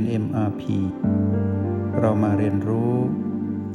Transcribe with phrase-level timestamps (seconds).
[0.00, 0.62] น MRP
[2.00, 2.92] เรามาเรียนรู้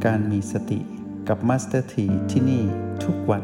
[0.05, 0.79] การมีสติ
[1.27, 2.63] กับ Master T ที่ที่นี่
[3.04, 3.43] ทุกวัน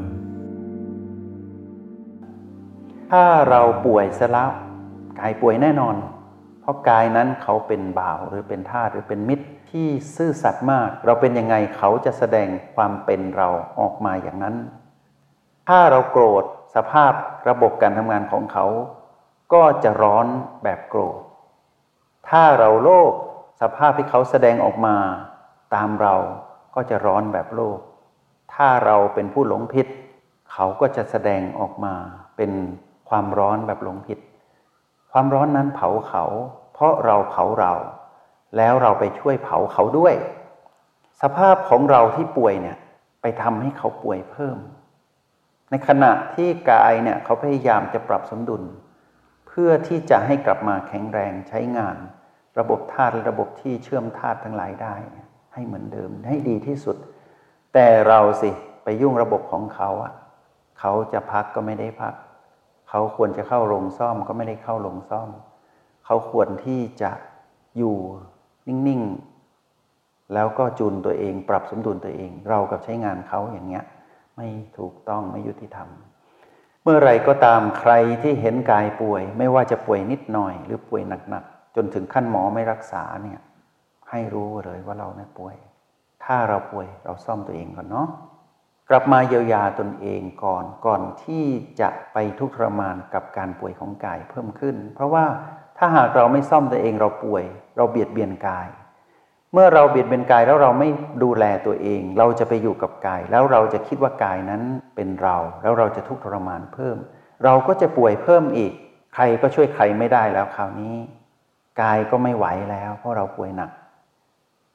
[3.12, 4.52] ถ้าเราป่วยซะแล้ว
[5.20, 5.96] กายป่วยแน่นอน
[6.62, 14.56] เพราะกายนั้นเขาเป็นบ่าวหรือเป็นทาสหรือเป็นมิตรที่ซื่อสัตย์มาก เราเป็นยังไงเขาจะแสดงความเป็นเราออกมาอย่างนั้น
[15.70, 16.44] ถ้าเราโกรธ
[16.76, 17.14] สภาพ
[17.50, 18.66] ระบบการทำงานของเขา
[19.54, 20.28] ก็จะร้อน
[20.64, 21.20] แบบโกรธ
[22.30, 23.14] ถ้าเราโลภ
[23.62, 24.96] สภาพที่เขาแสดงออกมา
[25.76, 26.16] ตามเรา
[26.76, 27.80] ก็จะร้อนแบบโลภ
[28.54, 29.88] ถ้าเราเป็นผู้หลงผิด
[30.52, 31.96] เขาก็จะแสดงออกมา
[32.38, 32.52] เป็น
[33.10, 34.20] ความร้อนแบบหลงผิด
[35.12, 36.24] ความร้อนนั้นเผาเขา
[36.74, 37.74] เพราะเราเผาเรา
[38.58, 40.14] แล้วเราไปช่วยเผาเขาด้วย
[41.22, 42.78] สภาพของเราที่ป่วยเนี่ย
[43.22, 44.58] ไปทำให้เขาป่วยเพิ่ม
[45.70, 48.64] ในขณะที่กายเนี่ยเขาพยายามจะปรับสมดุล
[49.54, 51.98] เพื่อที่จะให้กลับมาแข็งแรงใช้งาน
[52.60, 54.96] ระบบธาตุระบบที่เชื่อมธาตุทั้งหลายได้
[55.54, 56.98] ให้เหมือนเดิมให้ดีที่สุด
[57.74, 58.50] แต่เราสิ
[58.84, 60.14] ไปยุ่งระบบของเขาอะ
[60.80, 62.14] เขาจะพักก็ไม่ได้พัก
[62.90, 65.30] เขาควรจะเข้าโรงซ่อมก็ไม่ได้เข้าโรงซ่อม
[66.06, 67.12] เขาควรที่จะ
[67.78, 67.96] อยู่
[68.68, 73.84] นิ่งๆ แล้วก็จูนตัวเอง ปรับสมดุลตัวเอง เรากับใช้งานเขาอย่างเงี้ย
[74.36, 75.90] ไม่ถูกต้องไม่ยุติธรรม
[76.84, 83.40] เมื่อไรก็ตามใครที่เห็นกายป่วย ไม่ว่าจะป่วยนิดหน่อย หรือป่วยหนักๆจนถึงขั้นหมอไม่รักษาเนี่ย
[84.10, 85.56] ให้รู้เลยว่าเราเนี่ยป่วย
[86.24, 88.08] ถ้าเราป่วยเราซ่อมตัวเองก่อนเนาะ
[88.90, 91.46] กลับมาเยียวยาตนเองก่อนก่อนที่
[91.82, 95.26] จะไปทุกข์ทรมานกับการป่วยของกายเพิ่มขึ้น เพราะว่า
[95.78, 97.44] ถ้าหากเราไม่ซ่อมตัวเองเราป่วย
[97.78, 98.68] เราเบียดเบียนกาย
[99.54, 100.90] เมื่อเราเบียดเบียนกายแล้วเราไม่
[101.24, 104.62] ดูแลตัวเอง เราจะไปอยู่กับกาย แล้วเราจะคิดว่ากายนั้น
[104.96, 106.98] เป็นเรา แล้วเราจะทุกข์ทรมานเพิ่ม
[107.44, 108.74] เราก็จะป่วยเพิ่มอีก
[109.16, 110.96] ใครก็ช่วยใครไม่ได้แล้วคราวนี้
[111.82, 113.72] กายก็ไม่ไหวแล้ว เพราะเราป่วยหนัก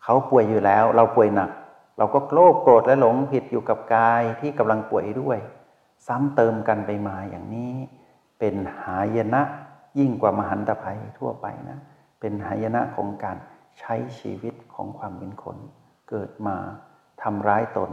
[0.05, 1.51] เขาป่วยอยู่แล้ว เราป่วยหนัก
[1.99, 5.39] เราก็โลภโกรธและหลงผิดอยู่กับกายที่กำลังป่วยด้วย
[6.07, 7.75] ซ้ำเติมกันไปมาอย่างนี้
[8.39, 9.43] เป็นหายนะ
[9.99, 11.79] ยิ่งกว่ามหันตภัยทั่วไปนะ
[12.21, 13.37] เป็นหายนะของการ
[13.81, 15.57] ใช้ชีวิตของความเป็นคน
[16.09, 16.57] เกิดมา
[17.23, 17.93] ทำร้ายตน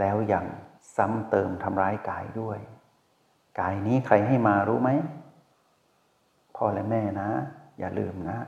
[0.00, 0.46] แล้วยัง
[0.96, 2.58] ซ้ำเติมทำร้ายกายด้วย
[3.60, 4.90] กายนี้ใครให้มารู้ไหม
[6.56, 7.30] พ่อและแม่นะ
[7.78, 8.38] อย่าลืมนะ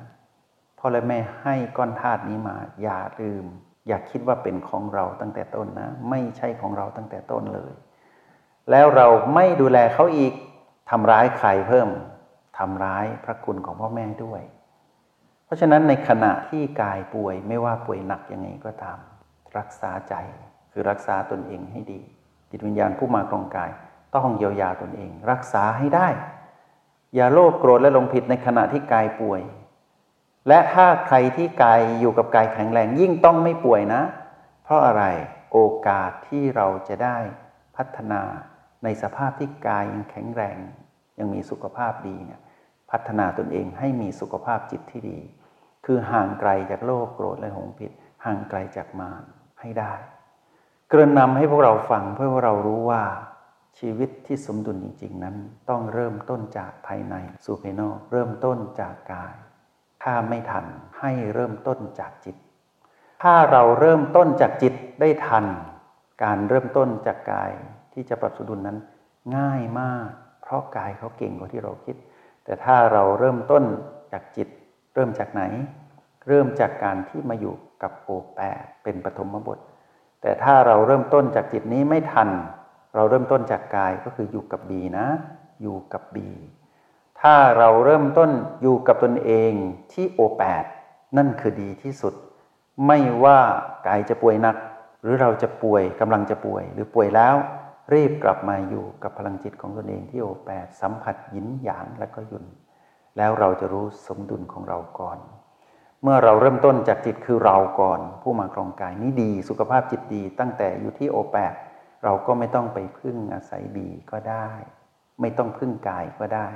[0.78, 3.44] พ่อและแม่ให้ก้อนธาตุนี้มา อย่าลืม
[3.86, 7.72] อย่าคิดว่าเป็นของเราตั้งแต่ต้นนะ ไม่ใช่ของเราตั้งแต่ต้นเลย
[8.70, 10.32] แล้วเราไม่ดูแลเขาอีก
[10.90, 11.88] ทำร้ายใครเพิ่ม
[12.58, 14.42] ทำร้ายพระคุณของพ่อแม่ด้วย
[15.46, 18.98] เพราะฉะนั้นในขณะที่กายป่วยไม่ว่าป่วยหนักยังไงก็ตาม
[19.58, 20.14] รักษาใจ
[20.72, 22.00] คือรักษาตนเองให้ดี
[22.50, 23.70] จิตวิญญาณผู้มาครองกาย
[24.14, 26.08] ต้องเยียวยาตนเอง รักษาให้ได้
[27.14, 29.42] อย่าโลภโกรธและลงผิดในขณะที่กายป่วย
[30.48, 34.02] และถ้าใครที่กายอยู่กับกายแข็งแรงยิ่งต้องไม่ป่วยนะ
[34.64, 35.04] เพราะอะไร
[35.52, 35.58] โอ
[35.88, 37.18] กาสที่เราจะได้
[37.76, 38.22] พัฒนา
[38.84, 40.58] ในสภาพที่กายยังแข็งแรง
[41.18, 42.40] ยังมีสุขภาพดีเนี่ย
[42.90, 45.18] พัฒนาตนเองให้มีสุขภาพจิตที่ดี
[45.86, 47.92] คือห่างไกลจากโลภโกรธและหงผิด
[48.24, 49.22] ห่างไกลจากมาร
[49.60, 49.92] ให้ได้
[50.88, 53.02] เกริ่นนำให้พวกเราฟังเพื่อว่าเรารู้ว่า
[53.78, 55.36] ชีวิตที่สมดุลจริง ๆ นั้น
[55.70, 57.14] ต้องเริ่มต้นจากภายใน
[57.44, 59.34] สู่ภายนอก เริ่มต้นจากกาย
[60.02, 60.66] ถ้าไม่ทัน
[61.00, 62.36] ให้เริ่มต้นจากจิต
[63.22, 65.46] ถ้าเราเริ่มต้นจากจิตได้ทัน
[66.22, 67.50] การเริ่มต้นจากกาย
[67.92, 68.78] ที่จะปรับสมดุลนั้น
[69.36, 70.08] ง่ายมาก
[70.42, 71.96] เพราะกายเขาเก่งกว่าที่เราคิด
[72.46, 73.64] แต่ถ้าเราเริ่มต้น
[74.12, 74.48] จากจิต
[74.94, 75.42] เริ่มจากไหน
[76.28, 78.38] เริ่มจากการที่มาอยู่กับโอแป
[78.82, 79.58] เป็นปฐมบท
[80.22, 82.28] แต่ถ้าเราเริ่มต้นจากจิตนี้ไม่ทัน
[82.94, 85.06] เราเริ่มต้นจากกายก็คืออยู่กับบีนะ
[85.62, 86.28] อยู่กับบี
[87.20, 88.30] ถ้าเราเริ่มต้น
[88.62, 89.52] อยู่กับตนเอง
[89.92, 90.64] ที่โอแปด
[91.16, 92.14] นั่นคือดีที่สุด
[92.86, 93.38] ไม่ว่า
[93.86, 94.56] กายจะป่วยหนัก
[95.02, 97.36] หรือเราจะป่วยกำลังจะป่วย หรือป่วยแล้ว
[97.92, 102.44] รีบกลับมาอยู่กับพลังจิตของตนเองที่โอแปดสัมผัสยินหยางและก็ยุน
[103.16, 105.18] แล้วเราจะรู้สมดุลของเราก่อน
[106.02, 111.54] เมื่อเราเริ่มต้นจากจิตคือเราก่อน ผู้มาครองกายนี้ดี สุขภาพจิตดี ตั้งแต่อยู่ที่โอแปด
[112.04, 114.48] เราก็ไม่ต้องไปพึ่งอาศัยบีก็ได้
[115.20, 116.48] ไม่ต้องพึ่งกายก็ได้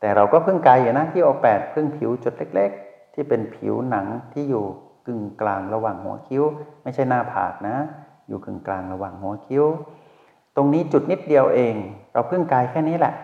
[0.00, 4.64] แต่เราก็พึ่งกายอยู่นะที่โอแปดพึ่งผิวจุดเล็ก ๆ ที่เป็นผิวหนังที่อยู่
[5.06, 6.44] กึ่งกลางระหว่างหัวคิ้ว
[6.82, 7.76] ไม่ใช่หน้าผากนะ
[8.28, 9.64] อยู่กึ่งกลางระหว่างหัวคิ้ว
[10.56, 11.74] ตรงนี้จุดนิดเดียวเอง
[12.12, 13.14] เราพึ่งกายแค่นี้แหละ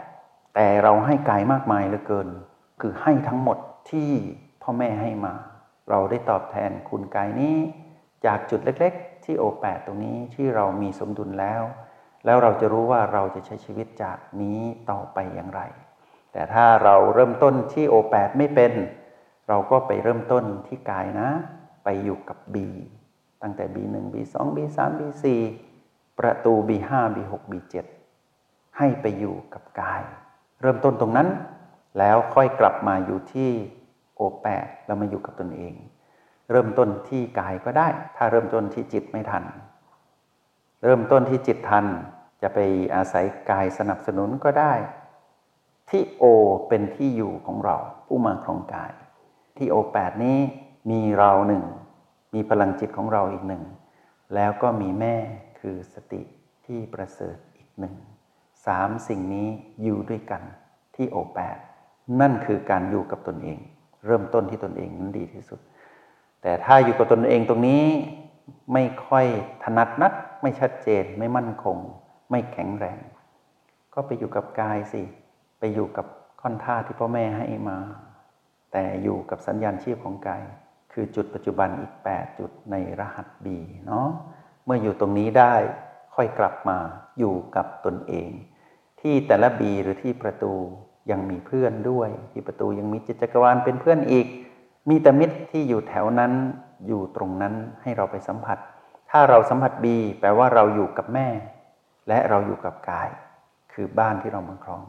[0.54, 2.28] แต่เราให้กายมากมายเหลือเกิน
[2.80, 3.58] คือให้ทั้งหมด
[3.90, 4.10] ที่
[4.62, 5.34] พ่อแม่ให้มา
[5.90, 7.56] เราได้ตอบแทนคุณกายนี้
[8.26, 11.62] จากจุดเล็กๆ ที่โอแปดตรงนี้ที่เรามีสมดุลแล้ว
[12.24, 15.60] แล้วเราจะรู้ว่าเราจะใช้ชีวิตจากนี้ต่อไปอย่างไร
[16.32, 18.72] แต่ถ้าเราเริ่มต้นที่โอแปดไม่เป็น
[19.48, 21.28] เราก็ไปเริ่มต้นที่กายนะ
[21.84, 22.56] ไปอยู่กับ B
[23.42, 25.24] ตั้งแต่ B1 B2 B3 B4
[26.18, 27.74] ประตู B5 B6 B7
[28.78, 30.02] ให้ไปอยู่กับกาย
[30.60, 31.28] เริ่มต้นตรงนั้น
[31.98, 33.50] แล้วค่อยกลับมาอยู่ที่
[34.18, 35.74] O8 แล้วมาอยู่กับตนเอง
[36.50, 39.44] เริ่มต้นที่กายก็ได้ ถ้าเริ่มต้นที่จิตไม่ทัน
[40.84, 41.86] เริ่มต้นที่จิตทัน
[42.42, 42.58] จะไป
[42.94, 44.72] อาศัยกายสนับสนุนก็ได้
[45.90, 46.24] ที่โอ
[46.68, 47.76] เป็นที่อยู่ของเรา
[48.06, 48.92] ผู้มาครองกาย
[49.56, 50.38] ที่โอแปดนี้
[50.90, 51.62] มีเราหนึ่ง
[52.34, 53.62] มีพลังจิตของเราอีกหนึ่ง
[54.34, 55.16] แล้วก็มีแม่
[55.62, 56.22] คือสติ
[56.66, 57.94] ที่ประเสริฐอีกหนึ่ง
[58.66, 59.48] สามสิ่งนี้
[59.82, 60.42] อยู่ด้วยกัน
[60.96, 61.58] ที่โอแปด
[62.20, 63.58] นั่นคือการอยู่กับตนเอง
[64.06, 65.60] เริ่มต้นที่ตนเองนั้นดีที่สุด
[66.42, 67.84] แต่ถ้าอยู่กับตนเองตรงนี้
[68.72, 69.26] ไม่ค่อย
[69.64, 70.12] ถนัดนัก
[70.42, 71.76] ไม่ชัดเจน ไม่มั่นคง
[72.30, 72.98] ไม่แข็งแรง
[73.94, 75.02] ก็ไปอยู่กับกายสิ
[75.58, 76.06] ไปอยู่กับ
[76.40, 77.78] ค่อนท่าที่พ่อแม่ให้มา
[78.72, 80.42] แต่อยู่กับสัญญาณชีพของกาย
[80.92, 83.46] คือจุดปัจจุบันอีก 8 จุดในรหัส B
[83.86, 84.08] เนาะ
[84.64, 85.54] เมื่ออยู่ตรงนี้ได้
[86.14, 86.78] ค่อยกลับมา
[87.18, 88.30] อยู่กับตนเอง
[89.00, 90.52] ที่แต่ละ B หรือที่ประตู
[91.10, 94.26] ยังมีเพื่อนด้วย ที่ประตูยังมีจิตจักรวาลเป็นเพื่อนอีก
[94.88, 96.32] มีแต่มิตรที่อยู่แถวนั้น
[96.86, 98.58] อยู่ตรงนั้นให้เราไปสัมผัส
[99.10, 99.86] ถ้าเราสัมผัส B
[100.20, 101.28] แปลว่าเราอยู่กับแม่
[102.08, 103.08] และเราอยู่กับกาย
[103.72, 104.82] คือบ้านที่เรามาครอง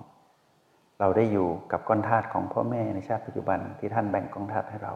[1.00, 4.94] เราได้อยู่กับก้อนธาตุของพ่อแม่ในชาติปัจจุบันที่ท่านแบ่งก้องธาตุให้เรา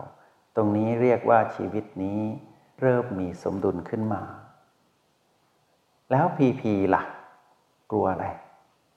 [0.55, 2.19] ตรงนี้เรียกว่าชีวิตนี้
[2.81, 4.21] เริ่มมีสมดุลขึ้นมา
[6.11, 7.01] แล้วพีพีล่ะ
[7.91, 8.25] กลัวอะไร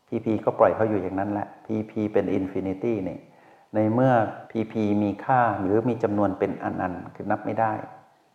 [0.08, 3.18] พีพีก็ปล่อยเขาอยู่อย่างนั้นแหละพีพีเป็น infinity นี่
[3.74, 4.12] ในเมื่อ
[4.50, 7.72] พีพีมีค่าหรือมีจำนวนเป็นอนันต์ นั่นคือนับไม่ได้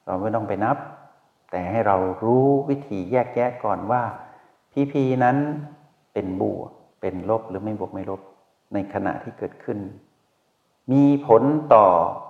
[0.06, 0.77] เราไม่ต้องไปนับ
[1.51, 4.04] แต่ให้เรารู้วิธีแยกแยะก่อนว่า
[4.72, 5.38] พีพีนั้น
[6.13, 8.22] เป็นบวกเป็นลบหรือไม่บวกไม่ลบ
[8.74, 9.80] ในขณะที่เกิดขึ้น
[10.92, 11.44] มีผล
[11.74, 11.88] ต่อ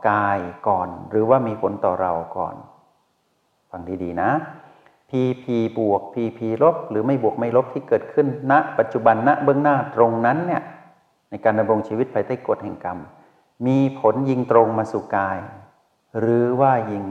[0.09, 2.55] กายก่อน หรือว่ามีผลต่อเราก่อน
[3.69, 4.31] ฟังดีๆนะ
[5.09, 5.45] PP
[5.77, 10.63] บวก PP ลบ หรือไม่บวกไม่ลบที่เกิดขึ้นณนะปัจจุบันณนะเบื้องหน้าตรงนั้นเนี่ย
[11.29, 12.99] ในการดำรงชีวิตภายใต้กฎแห่งกรรม
[13.67, 15.37] มีผลยิงตรงมาสู่กาย
[16.19, 17.05] หรือว่ายิง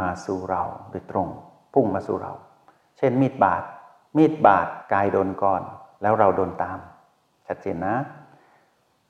[0.00, 1.28] มาสู่เราโดยตรง
[1.74, 2.32] พุ่งมาสู่เรา
[2.96, 3.62] เช่นมีดบาด
[4.16, 5.62] มีดบาดกายโดนก่อน
[6.02, 6.78] แล้วเราโดนตาม
[7.46, 7.94] ชัดเจนนะ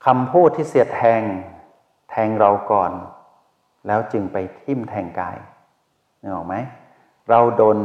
[0.05, 1.21] คำพูดที่เสียดแทง
[2.09, 2.91] แทงเราก่อน
[3.87, 5.37] แล้วจึงไปทิ่มแทงกาย
[6.21, 6.55] นึกออกไหม
[7.29, 7.77] เราโดน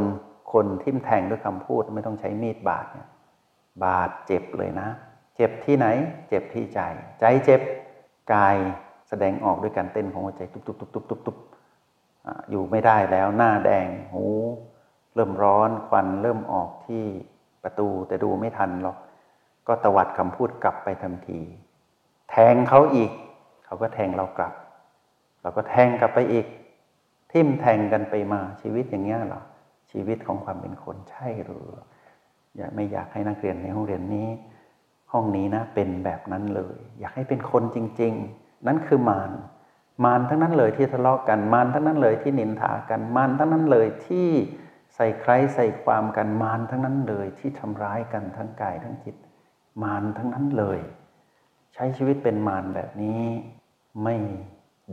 [0.53, 3.07] คนทิ่มแทงด้วยคำพูดไม่ต้องใช้มีดบาดเนี่ย
[3.83, 4.89] บาดเจ็บเลยนะ
[5.35, 5.87] เจ็บที่ไหน
[6.29, 6.79] เจ็บที่ใจ
[7.19, 7.61] ใจเจ็บ
[8.33, 8.57] กาย
[9.09, 11.37] แสดงออกด้วยการเต้นของหัวใจตุบตุบตุบตุบตุบตุบ
[12.49, 14.25] อยู่ไม่ได้แล้วหน้าแดงหู
[15.15, 17.03] เริ่มร้อนควันเริ่มออกที่
[17.63, 18.97] ประตูแต่ดูไม่ทันหรอก
[19.67, 21.39] ก็ตวัดคำพูดกลับไปทันที
[22.31, 23.11] แทงเขาอีก
[23.65, 24.53] เขาก็แทงเรากลับ
[25.41, 26.45] เราก็แทงกลับไปอีก
[27.31, 29.41] ทิ่มแทงกันไปมาชีวิตอย่างเงี้ยหรอ
[29.91, 31.67] ชีวิตของความเป็นคนใช่หรือ
[32.57, 34.29] อยากไม่อยากให้นักเรียนในห้องเรียนนี้
[35.11, 39.31] ห้องนี้นะเป็นแบบนั้นเลย อยากให้เป็นคนจริง ๆ นั่นคือมาร
[40.05, 44.29] มารทั้งนั้นเลยที่ทะเลาะกันมารทั้งนั้นเลยที่นินทากันมารทั้งนั้นเลยที่
[44.95, 49.15] ใส่ใครใส่ความกันมารทั้งนั้นเลยที่ทำร้ายกันทั้งกายทั้งจิต
[49.83, 50.79] มารทั้งนั้นเลย
[51.73, 53.21] ใช้ชีวิตเป็นมารแบบนี้
[54.03, 54.15] ไม่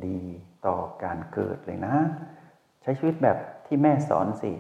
[0.06, 0.20] ดี
[0.66, 1.96] ต่อการเกิดเลยนะ
[2.82, 4.52] ใช้ชีวิตแบบที่แม่สอนสิ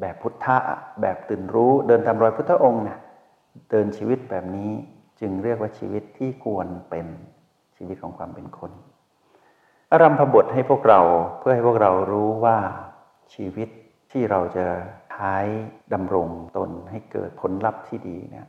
[0.00, 0.58] แบบพุทธะ
[1.00, 2.98] แบบตื่นรู้เดินตามรอยพุทธองค์เนี่ย
[3.70, 4.70] เดินชีวิตแบบนี้
[5.20, 7.06] จึงเรียกว่าชีวิตที่ควรเป็น
[7.76, 8.72] ชีวิตของความเป็นคน
[9.92, 11.00] อารัมพบทให้พวกเรา
[11.38, 12.58] เพื่อให้พวกเรารู้ว่า
[13.34, 13.68] ชีวิต
[14.12, 14.66] ที่เราจะ
[15.12, 15.36] ใช้
[15.92, 18.46] ดำรงตนให้เกิดผลลัพธ์ที่ดีเนี่ย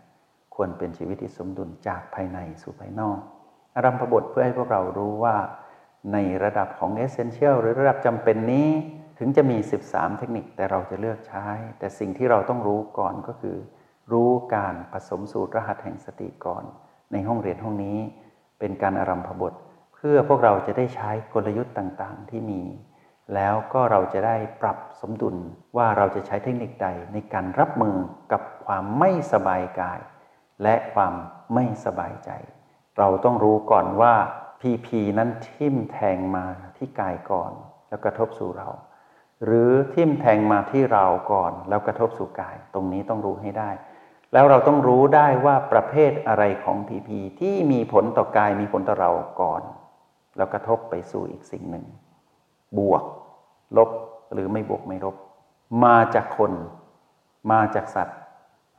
[0.56, 3.20] ควรเป็นชีวิตที่สมดุลจากภายในสู่ภายนอก
[3.76, 5.36] อารัมพบทเพื่อให้พวกเรารู้ว่า
[6.14, 8.70] ในระดับของเอเซนเชียลหรือระดับจำเป็นนี้
[9.18, 9.58] ถึงจะมี
[9.88, 11.48] 13 เทคนิคแต่เราจะเลือกใช้
[11.80, 13.58] แต่สิ่งที่เราต้องรู้ก่อนก็คือ
[14.12, 16.64] รู้การผสมสูตรรหัสแห่งสติก่อน
[17.12, 17.98] ในห้องเรียนห้องนี้
[18.60, 19.54] เป็นการอารัมพบท
[19.94, 22.64] เพื่อพวกเราจะได้ใช้กลยุทธ์ต่างๆ ที่มี
[23.34, 25.36] แล้วก็เราจะได้ปรับสมดุล
[25.78, 27.96] ว่าเราจะใช้เทคนิคใดในการรับมือ
[28.32, 30.00] กับความไม่สบายกาย
[30.64, 31.14] และความ
[31.54, 32.30] ไม่สบายใจ
[32.98, 34.14] เราต้องรู้ก่อนว่า
[34.60, 36.46] พีพีนั้นทิ่มแทงมา
[36.78, 37.52] ที่กายก่อน
[37.88, 38.70] แล้วกระทบสู่เรา
[39.44, 43.70] หรือทิ่มแทงมาที่เราก่อน แล้วกระทบสู่กาย ตรงนี้ต้องรู้ให้ได้
[44.34, 49.12] แล้วเราต้องรู้ได้ว่าประเภทอะไรของพีพีที่มีผลต่อกายมีผลต่อเรา
[49.42, 49.62] ก่อน
[50.38, 51.86] แล้วกระทบไปสู่อีกสิ่งหนึ่ง
[52.78, 53.04] บวก
[53.78, 53.90] ลบ
[54.34, 55.16] หรือไม่บวกไม่ลบ
[55.86, 56.52] มาจากคน
[57.52, 58.20] มาจากสัตว์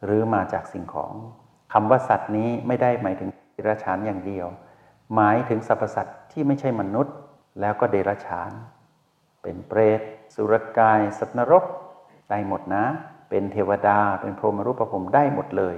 [0.04, 1.12] หรือมาจากสิ่งของ
[1.72, 4.46] คำว่าสัตว์นี้ไม่ได้หมายถึงเดรัจฉานอย่างเดียว
[5.14, 7.14] หมายถึงสรรพสัตว์ที่ไม่ใช่มนุษย์
[7.60, 8.50] แล้วก็เดรัจฉาน
[9.46, 10.02] เป็นเปรต
[10.34, 11.64] สุรกาย สัตว์นรก
[12.30, 12.84] ได้หมดนะ
[13.30, 15.76] เป็นเทวดาเป็นพรหมรูปภพได้หมดเลย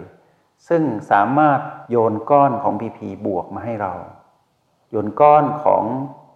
[0.69, 1.61] ซึ่งสามารถ
[1.91, 3.95] โยนก้อนของพีพีบวกมาให้เรา
[4.91, 5.85] โยนก้อนของ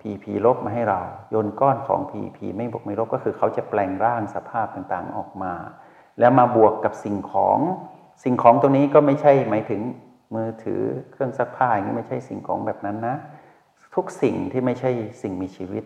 [0.01, 5.55] พีพีลบมาให้เรา โยนก้อนของพีพีไม่บวกไม่ลบก็คือเขาจะแปลงร่างสภาพต่างๆออกมา
[6.19, 7.59] แล้วมาบวกกับสิ่งของ
[8.25, 9.81] สิ่งของตรงนี้ก็ไม่ใช่หมายถึง
[10.35, 13.17] มือถือเครื่องซักผ้าอย่างนี้ไม่ใช่สิ่งของแบบนั้นนะ
[13.95, 14.91] ทุกสิ่งที่ไม่ใช่
[15.23, 15.85] สิ่งมีชีวิต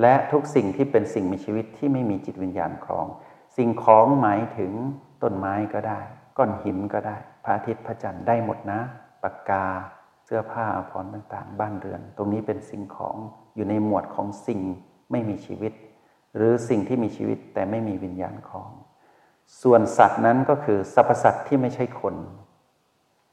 [0.00, 3.06] และทุกสิ่งที่เป็นสิ่งมีชีวิตที่ไม่มีจิตวิญญาณครอง
[3.56, 4.72] สิ่งของหมายถึง
[5.22, 6.00] ต้นไม้ก็ได้
[6.38, 8.80] ก้อนหินก็ได้พระอาทิตย์พระจันทร์ได้หมดนะ
[9.22, 9.66] ปากกา
[10.24, 13.16] เสื้อผ้าอภรณ์ต่างๆ บ้านเรือน ตรงนี้เป็นสิ่งของ
[13.54, 14.60] อยู่ในหมวดของสิ่ง
[15.10, 15.72] ไม่มีชีวิต
[16.36, 18.70] หรือสิ่งที่มีชีวิตแต่ไม่มีวิญญาณครอง
[19.62, 22.16] ส่วนสัตว์นั้นก็คือสรรพสัตว์ที่ไม่ใช่คน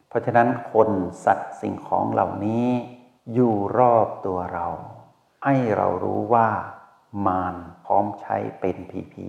[0.07, 0.89] เพราะฉะนั้นคน
[1.25, 2.67] สัตว์สิ่งของเหล่านี้
[3.34, 4.67] อยู่รอบตัวเรา
[5.46, 6.50] ให้เรารู้ว่า
[7.28, 9.28] มารพร้อมใช้เป็นผีผี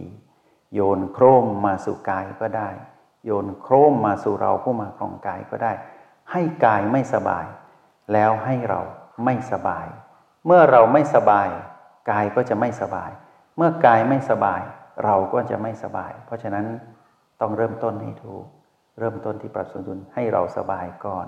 [0.74, 2.70] โยนโครมมาสู่กายก็ได้
[3.24, 5.72] โยนโครมมาสู่เราผู้มาครองกายก็ได้
[6.32, 7.46] ให้กายไม่สบาย
[8.12, 8.80] แล้วให้เรา
[9.24, 9.86] ไม่สบาย
[10.46, 11.48] เมื่อเราไม่สบาย
[12.10, 13.10] กายก็จะไม่สบาย
[13.56, 14.62] เมื่อกายไม่สบาย
[15.04, 16.66] เราก็จะไม่สบาย เพราะฉะนั้น
[17.40, 18.44] ต้องเริ่มต้นให้ถูก
[18.98, 21.26] เริ่มต้นที่ปรับสมดุลให้เราสบายก่อน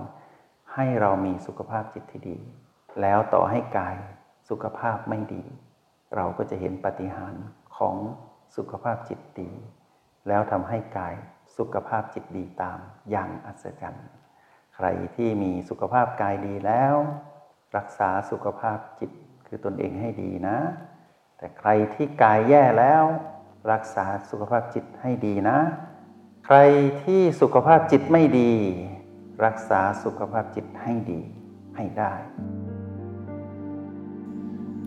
[0.75, 2.39] ให้เรามีสุขภาพจิตที่ดี
[3.01, 3.97] แล้วต่อให้กาย
[4.49, 5.45] สุขภาพไม่ดี
[6.17, 7.35] เราก็จะเห็นปฏิหาร
[7.77, 7.97] ของ
[8.57, 9.51] สุขภาพจิตดี
[10.29, 11.15] แล้วทำให้กาย
[11.57, 12.79] สุขภาพจิตดีตาม
[13.11, 14.09] อย่างอัศจรรย์
[14.75, 14.87] ใคร
[15.17, 16.95] ที่มีสุขภาพกายดีแล้ว
[17.77, 19.11] รักษาสุขภาพจิต
[19.47, 20.59] คือตนเองให้ดีนะ
[21.39, 23.05] แต่ใครที่กายแย่แล้ว
[23.73, 25.59] รักษาสุขภาพจิตให้ดีนะ
[26.47, 26.59] ใคร
[27.05, 28.53] ที่สุขภาพจิตไม่ดี
[29.45, 31.21] รักษาสุขภาพจิตให้ดี
[31.77, 32.13] ให้ได้